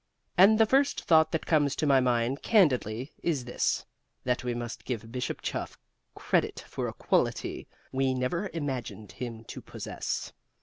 "And 0.35 0.59
the 0.59 0.65
first 0.65 1.03
thought 1.03 1.31
that 1.31 1.45
comes 1.45 1.75
to 1.75 1.85
my 1.85 1.99
mind, 1.99 2.41
candidly, 2.41 3.11
is 3.21 3.45
this, 3.45 3.85
that 4.23 4.43
we 4.43 4.55
must 4.55 4.83
give 4.83 5.11
Bishop 5.11 5.41
Chuff 5.43 5.77
credit 6.15 6.63
for 6.67 6.87
a 6.87 6.93
quality 6.93 7.67
we 7.91 8.15
never 8.15 8.49
imagined 8.51 9.11
him 9.11 9.43
to 9.43 9.61
possess. 9.61 10.33